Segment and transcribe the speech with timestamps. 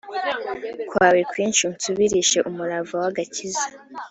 [0.89, 3.65] kwawe kwinshi unsubirishe umurava w agakiza